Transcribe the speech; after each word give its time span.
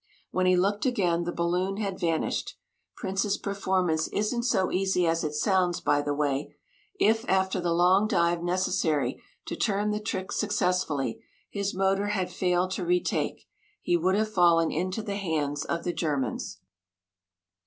When 0.31 0.47
he 0.47 0.55
looked 0.57 0.87
again, 0.87 1.25
the 1.25 1.31
balloon 1.31 1.77
had 1.77 1.99
vanished. 1.99 2.57
Prince's 2.97 3.37
performance 3.37 4.07
isn't 4.07 4.41
so 4.45 4.71
easy 4.71 5.05
as 5.05 5.23
it 5.23 5.35
sounds, 5.35 5.79
by 5.79 6.01
the 6.01 6.15
way. 6.15 6.55
If, 6.99 7.23
after 7.29 7.61
the 7.61 7.71
long 7.71 8.07
dive 8.07 8.41
necessary 8.41 9.21
to 9.45 9.55
turn 9.55 9.91
the 9.91 9.99
trick 9.99 10.31
successfully, 10.31 11.21
his 11.51 11.75
motor 11.75 12.07
had 12.07 12.31
failed 12.31 12.71
to 12.71 12.83
retake, 12.83 13.47
he 13.79 13.95
would 13.95 14.15
have 14.15 14.33
fallen 14.33 14.71
into 14.71 15.03
the 15.03 15.17
hands 15.17 15.65
of 15.65 15.83
the 15.83 15.93
Germans. 15.93 16.57